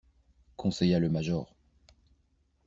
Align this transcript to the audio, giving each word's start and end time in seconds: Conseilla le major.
Conseilla 0.55 0.97
le 0.97 1.09
major. 1.09 1.55